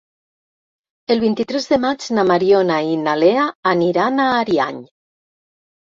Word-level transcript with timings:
El 1.15 1.19
vint-i-tres 1.23 1.67
de 1.73 1.79
maig 1.83 2.07
na 2.19 2.25
Mariona 2.31 2.79
i 2.95 2.97
na 3.03 3.15
Lea 3.25 3.47
aniran 3.75 4.21
a 4.25 4.29
Ariany. 4.43 4.85